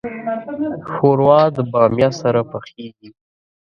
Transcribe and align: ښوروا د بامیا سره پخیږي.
ښوروا 0.91 1.41
د 1.55 1.57
بامیا 1.71 2.09
سره 2.21 2.41
پخیږي. 2.51 3.09